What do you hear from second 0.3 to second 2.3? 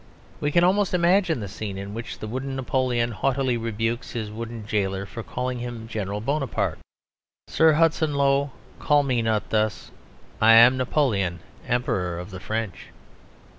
We can almost imagine the scene in which the